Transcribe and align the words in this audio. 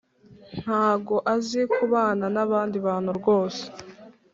Ntago 0.61 1.15
azi 1.33 1.61
kubana 1.73 2.25
nabandi 2.35 2.77
bantu 2.85 3.11
rwose 3.19 3.63